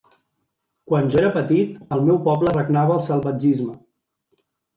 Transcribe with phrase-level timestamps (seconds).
[0.91, 3.77] Quan jo era petit, al meu poble regnava el salvatgisme.